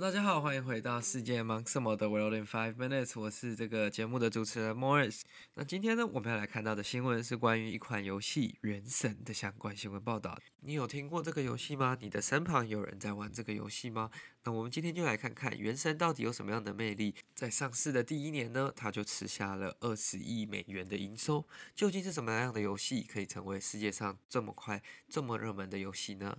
[0.00, 5.20] 大家好，欢迎回到世界忙什么的 World in Five Minutes，我是这个节目的主持人 Morris。
[5.54, 10.36] 那今天呢，我们要来看到的新闻是关于一款游戏《原神》的相关新闻报道。
[10.62, 11.96] 你有听过这个游戏吗？
[12.00, 14.10] 你的身旁有人在玩这个游戏吗？
[14.42, 17.14] 那我们今天就来看看《原神》到底有什么样的魅力。
[17.32, 21.46] 在上市的第一年呢，它就吃下了二十亿美元的营收。
[21.72, 26.36] 究竟是什么样的游戏可以成为世界上这么快、这么热门的游戏呢？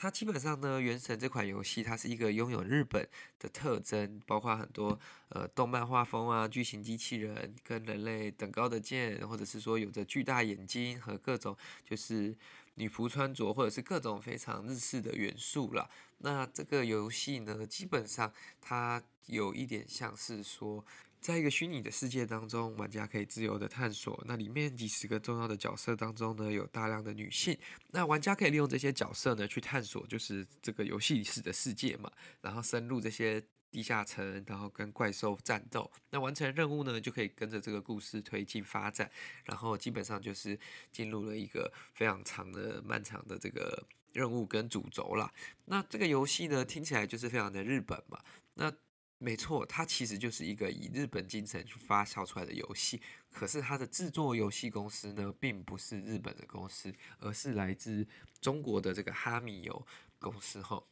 [0.00, 3.08] 它基本上呢，《原神》这款游戏，它是一个拥有日本
[3.40, 4.96] 的特征，包括很多
[5.30, 12.32] 呃动漫画风啊、巨型机器人跟人类等高的剑，或者是说有着巨大眼睛和各种就是
[12.76, 15.90] 女仆穿着，或者是各种非常日式的元素啦。
[16.18, 20.84] 那这个游戏呢，基本上它有一点像是说。
[21.20, 24.22] 在一个虚拟的世界当中，玩家可以自由的探索。
[24.26, 27.56] 那里面几十个重要的角色当中呢，有大量的女性。
[27.90, 35.90] 那玩家可以利用这些角色呢，去探索就是这个游戏里的世界嘛，然后深入这些地下城，然后跟怪兽战斗。
[36.10, 39.10] 那完成任务呢，就可以跟着这个故事推进发展。
[39.44, 40.58] 然后基本上就是
[40.92, 45.32] 进入了一个非常长的、漫长的这个任务跟主轴啦。
[45.66, 48.18] 那这个游戏呢，听起来就是非常的日本嘛。
[48.54, 48.72] 那
[49.20, 53.02] 没错，它其实就是一个以日本精神去发酵出来的游戏。
[53.32, 58.06] 可是它的制作游戏公司呢，并不是日本的公司，而是来自
[58.40, 59.86] 中国的这个哈密游
[60.20, 60.62] 公司。
[60.62, 60.86] 后，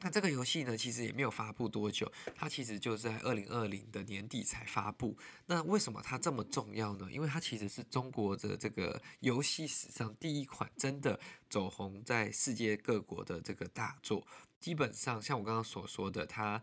[0.00, 5.16] 那这个游戏呢，其实也没有发布多久，它其实就在二零二零的年底才发布。
[5.46, 7.08] 那为什么它这么重要呢？
[7.12, 14.26] 因为它其实是中国的这个游戏史上第一款真的走红在世界各国的这个大作。
[14.58, 16.60] 基本上，像我刚刚所说的，它。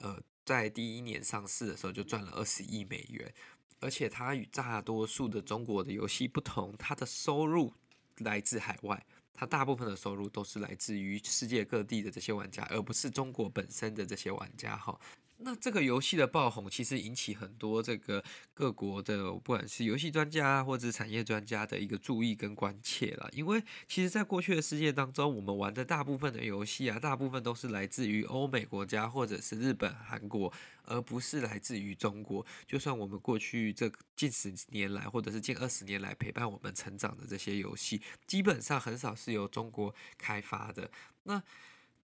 [0.00, 3.32] 呃，在第一年上市的时候就赚了二十亿美元，
[3.80, 7.72] 而且它与大多数的中国的游戏不同，它的收入
[8.18, 14.98] 来自海外，它大部分的收入都是来自于世界各地的这些玩家，而不是中国本身的这些玩家哈。
[15.38, 18.22] 那这个游戏的爆红，其实引起很多这个
[18.54, 23.28] 各国的，不管是游戏专家或者产业专家的一个注意跟关切了。
[23.32, 30.50] 因为其实，在过去的世界当中，我们玩的大部分的游戏啊，大部分都是来自于欧美国家或者是日本、韩国，
[30.84, 32.46] 而不是来自于中国。
[32.66, 40.88] 就算我们过去这近十年来，或者是近二十年来陪伴我们成长的这些游戏，基本上很少是由中国开发的。
[41.24, 41.42] 那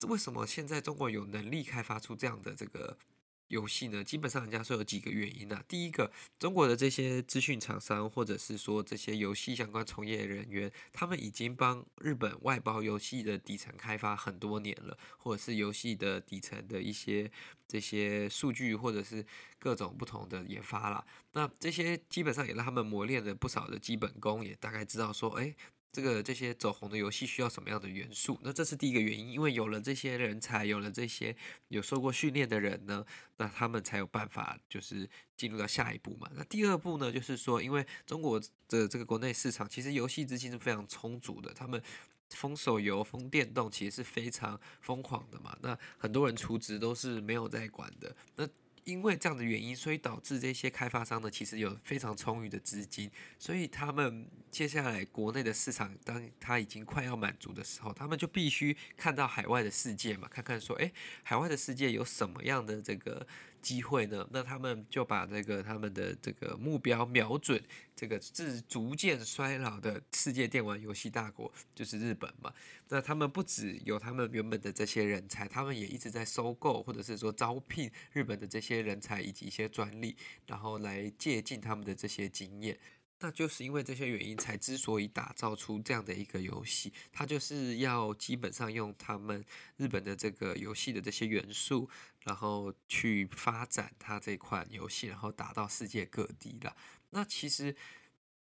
[0.08, 2.98] 为什么现在中国有能力开发出这样的这个？
[3.48, 5.64] 游戏呢，基本上人家说有几个原因啊。
[5.68, 17.32] 第一个，中国的这些资讯厂商，或者是说这些游戏相关从业人员，他们已经帮日本外包游戏的底层开发很多年了，或者是游戏的底层的一些
[17.68, 19.26] 这些数据，或者是
[19.58, 21.06] 各种不同的研发啦。
[21.34, 25.56] 那这些基本上也让他们磨练了不少的基本功，也大概知道说，哎。
[25.92, 28.40] 这个这些走红的游戏需要什么样的元素？
[28.44, 31.36] 那这是第一个原因，因为有了这些人才，有了这些
[31.70, 33.04] 有受过训练的人呢，
[33.38, 36.30] 那他们才有办法就是进入到下一步嘛。
[36.36, 41.82] 那第二步呢，就是说，因为中国的这个国内市场其实游戏资金是非常充足的，他们
[42.30, 45.58] 封手游、封电动其实是非常疯狂的嘛。
[45.62, 48.16] 那很多人出值都是没有在管的。
[48.36, 48.48] 那
[48.88, 63.28] 因为这样的原因，所以导致这些开发商呢，其实有非常充裕的资金，所以他们接下来国内的市场，当他已经快要满足的时候，他们就必须看到海外的世界嘛，看看说，诶，海外的世界有什么样的这个
[63.62, 64.28] 机会呢？
[64.32, 67.62] 那他们就把这个他们的这个目标瞄准
[67.96, 72.54] 这个自逐渐衰老的世界电玩游戏大国，就是日本嘛。
[72.90, 82.78] 那他们不只有他们原本的这些人才，他们也一直在收购或者是说招聘日本的这些人才以及一些专利，然后来借鉴他们的这些经验。
[83.20, 89.44] 那就是因为这些原因，才之所以打造出这样的一个游戏，它就是要基本上用他们
[89.78, 91.90] 日本的这个游戏的这些元素，
[92.24, 96.76] 然后去发展它这款游戏，然后打到世界各地的。
[97.10, 97.76] 那其实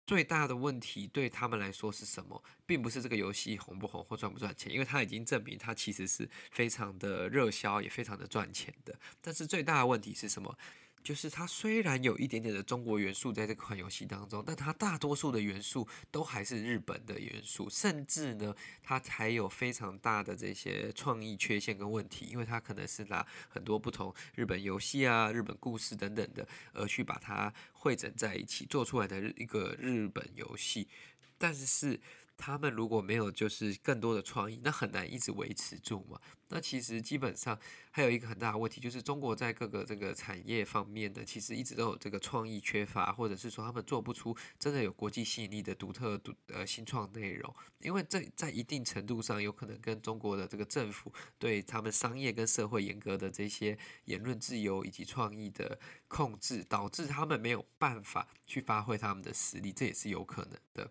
[0.05, 2.43] 最大的问题对他们来说是什么？
[2.65, 8.99] 并不是这个游戏红不红或赚不赚钱，因为它已经证明它其实是非常的热销，也非常的赚钱的。
[9.21, 10.57] 但是最大的问题是什么？
[11.07, 30.89] 就是它虽然有一点点的中国元素在这款游戏当中，但它大多数的元素都还是日本的元素，甚至呢，它还有非常大的这些创意缺陷跟问题，因为它可能是拿很多不同日本游戏啊、日本故事等等的，而去把它汇整在一起做出来的一个日本游戏，
[31.37, 31.97] 但是
[32.37, 36.21] 他们如果没有就是更多的创意，那很难一直维持住嘛。
[36.49, 37.59] 那其实基本上
[37.91, 47.53] 还有一个很大的问题，就是中国在各个这个产业方面的，其实一直都有这个创意缺乏，或者是说他们做不出真的有国际吸引力的独特独呃新创内容。
[47.81, 60.89] 因为这在一定程度上有可能跟中国的这个政府对他们商业跟社会严格的这些言论自由以及创意的控制，导致他们没有办法去发挥他们的实力，这也是有可能的。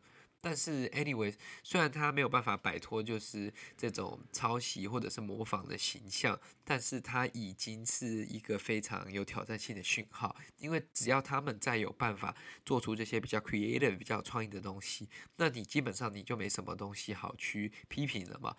[0.48, 1.34] 但是，anyway，
[1.64, 10.36] 虽然他没有办法摆脱就是这种抄袭或者是模仿的形象，但是他已经是一个非常有挑战性的讯号。
[10.58, 12.32] 因为只要他们再有办法
[12.64, 18.56] 做出这些比较 creative、比较创意的东西，那你基本上你就没什么东西好去批评了嘛。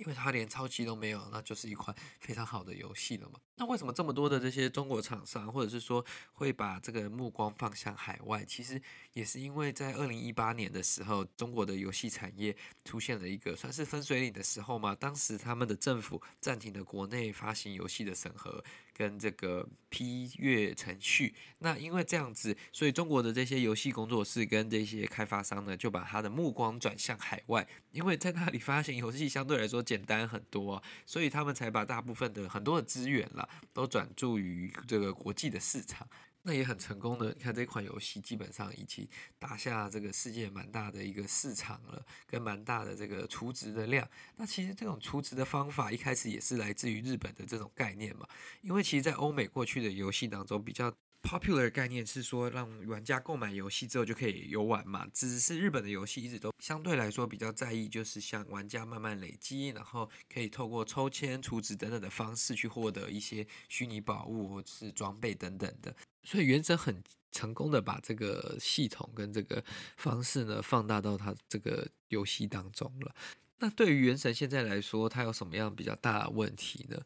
[0.00, 3.38] 因为它连抄袭都没有，那就是一款 非常好的游戏了嘛。
[3.56, 6.02] 那为什么这么多的这些中国厂商，或者是说
[6.32, 8.42] 会把这个目光放向海外？
[8.46, 8.80] 其实
[9.12, 14.94] 也是因为在二零一八年的时候，中国的游戏产业出现了一个算是分水岭的时候嘛。
[14.94, 18.64] 当时他们的政府暂停了国内发行游戏的审核
[19.00, 21.34] 跟这个批阅程序。
[21.60, 33.48] 那因为这样子，所以中国的这些游戏工作室跟这些开发商呢，就把他的目光转向海外，因为在那里发行游戏相对来说简单很多，所以他们才把大部分的很多的资源啦。
[33.72, 36.06] 都转注于这个国际的市场，
[36.42, 37.32] 那也很成功的。
[37.32, 39.08] 你看这款游戏基本上已经
[39.38, 44.08] 打下这个世界蛮大的一个市场了，跟蛮大的这个储值的量。
[44.36, 48.26] 那其实这种储值的方法一开始也是来自于日本的这种概念嘛，
[48.62, 50.94] 因为其实，在欧美过去的游戏当中比较。
[51.22, 55.06] Popular 概念是说，让玩家购买游戏之后就可以游玩嘛。
[55.12, 65.94] 只是日本的游戏一直都相对来说比较在意，就是像玩家慢慢累积，然后可以透过抽签、储值等等的方式去获得一些虚拟宝物或者是装备等等的。
[66.24, 69.62] 所以原神很成功的把这个系统跟这个
[69.96, 73.14] 方式呢放大到它这个游戏当中了。
[73.62, 76.98] 那对于原神现在来说，它有什么样比较大的问题呢？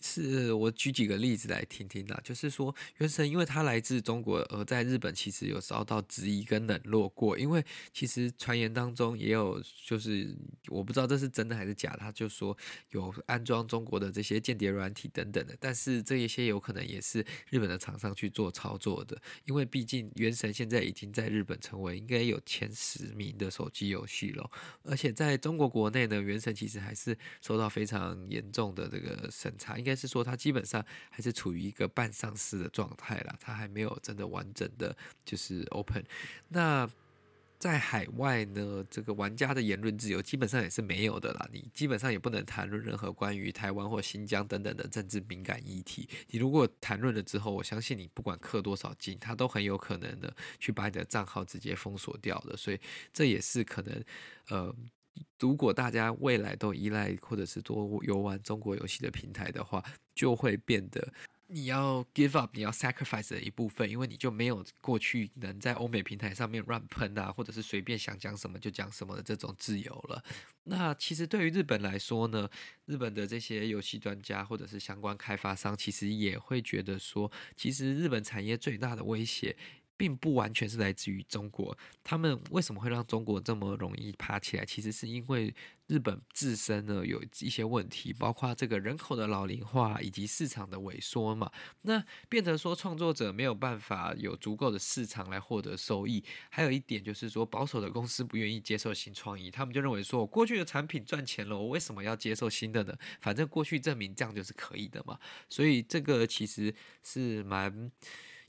[0.00, 7.38] 是我举几个例子来听听啦，就是说，原神因为它来自中国，而在日本其实有遭到质疑跟冷落过。
[7.38, 7.62] 因为
[7.92, 10.34] 其实传言当中也有，就是
[10.68, 12.56] 我不知道这是真的还是假，他就说
[12.92, 19.20] 有安装中国的这些间谍软体等等的，但是这一些有可能也是日本的厂商去做操作的。
[19.44, 24.50] 因为毕竟原神现在已经在日本成为应该有前十名的手机游戏了，
[24.82, 29.89] 而且在中国国内呢，原神其实还是受到非常严重的这个审查，应该。
[29.90, 36.04] 应该是说，它基本上还是处于一个半上市的状态啦，它还没有真的完整的就是 open。
[36.48, 36.88] 那
[37.58, 46.08] 在海外呢，这个玩家的言论自由基本上也是没有的啦，你基本上也不能谈论任何关于台湾或新疆等等的政治敏感议题。
[46.28, 52.56] 你如果谈论了之后，我相信你不管氪多少金，他都很有可能的去把你的账号直接封锁掉的。
[52.56, 52.78] 所以
[53.12, 54.04] 这也是可能，
[54.50, 54.72] 呃。
[55.40, 59.82] 如果大家未来都依赖或者是多游玩中国游戏的平台的话，
[60.14, 61.12] 就会变得
[61.46, 70.22] 你要 give up，你要 sacrifice 的一部分，因为你就没有过去能在欧美平台上面乱喷啊，或者是随便想讲什么就讲什么的这种自由了。
[70.64, 72.48] 那其实对于日本来说呢，
[72.84, 79.56] 日本的这些游戏专家或者是相关开发商，其实也会觉得说，其实日本产业最大的威胁。
[80.00, 84.64] 并不完全是来自于中国，他们为什么会让中国这么容易爬起来？
[84.64, 85.54] 其实是因为
[85.88, 91.52] 日本自身呢有一些问题，包括这个人口的老龄化以及市场的萎缩嘛。
[91.82, 96.24] 那变成说创作者没有办法有足够的市场来获得收益。
[96.48, 102.94] 还有一点就是说，保守的公司不愿意接受新创意，他们就认为说，我过去的产品赚钱了，我为什么要接受新的呢？
[103.20, 105.18] 反正过去证明这样就是可以的嘛。
[105.50, 107.92] 所以这个其实是蛮。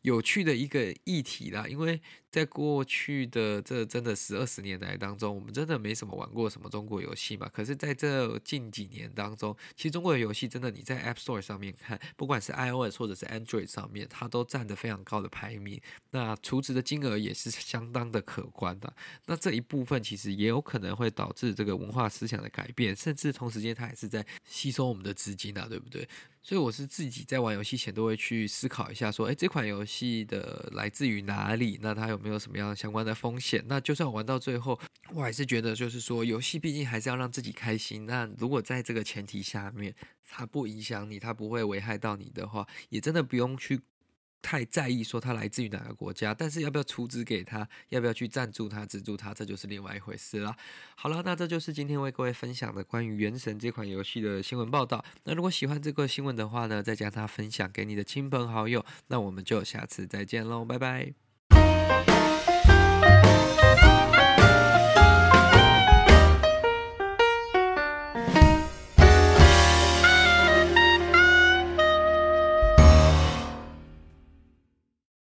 [0.01, 7.47] 有趣的一个议题啦，因为在过去的这真的十二十年来当中，我们真的没什么玩过什么中国游戏嘛。
[7.53, 15.79] 可是在这近几年当中，其实中国的游戏真的你在 App Store 上面看，不管是 iOS 或者是 Android 上面，它都占得非常高的排名。
[16.11, 18.91] 那储值的金额也是相当的可观的。
[19.27, 26.07] 那这一部分其实也有可能会导致这个文化思想的改变，甚至同时间它也是在吸收我们的资金啊，对不对？
[26.43, 31.77] 所以我是自己在玩游戏前都会去思考一下，说，哎，这款游戏的来自于哪里？
[31.81, 33.63] 那它有没有什么样相关的风险？
[33.67, 34.79] 那就算玩到最后，
[35.13, 38.05] 我还是觉得，就是说，游戏毕竟还是要让自己开心。
[38.05, 39.93] 那如果在这个前提下面，
[40.27, 43.79] 它不影响你，它不会危害到你的话，也真的不用去。
[44.41, 50.55] 太在意说它来自于哪个国家，但是要不要出资给他，要不要去赞助他、资助他，这就是另外一回事了。
[50.95, 55.03] 好了，那这就是今天为各位分享的关于《原神》这款游戏的新闻报道。
[55.23, 58.85] 那如果喜欢这个新闻的话呢，再将它分享给你的亲朋好友。
[59.07, 61.20] 那我们就下次再见喽，拜拜。